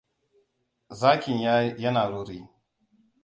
Zakin 0.99 1.37
yana 1.83 2.03
ruri. 2.09 2.39